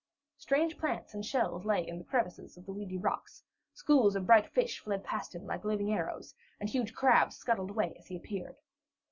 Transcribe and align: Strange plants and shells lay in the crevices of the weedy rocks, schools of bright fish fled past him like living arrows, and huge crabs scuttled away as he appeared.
Strange 0.39 0.79
plants 0.79 1.13
and 1.13 1.23
shells 1.23 1.63
lay 1.63 1.87
in 1.87 1.99
the 1.99 2.03
crevices 2.03 2.57
of 2.57 2.65
the 2.65 2.73
weedy 2.73 2.97
rocks, 2.97 3.43
schools 3.75 4.15
of 4.15 4.25
bright 4.25 4.49
fish 4.51 4.79
fled 4.79 5.03
past 5.03 5.35
him 5.35 5.45
like 5.45 5.63
living 5.63 5.93
arrows, 5.93 6.33
and 6.59 6.69
huge 6.71 6.95
crabs 6.95 7.35
scuttled 7.37 7.69
away 7.69 7.95
as 7.99 8.07
he 8.07 8.15
appeared. 8.15 8.55